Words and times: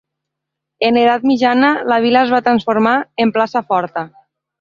En 0.87 0.95
l'edat 0.99 1.27
mitjana, 1.31 1.69
la 1.93 1.99
vila 2.05 2.21
es 2.21 2.31
va 2.37 2.39
transformar 2.47 2.95
en 3.25 3.35
plaça 3.37 3.63
forta. 3.69 4.05